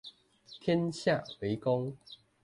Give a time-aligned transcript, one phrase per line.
[0.59, 1.95] 天下為公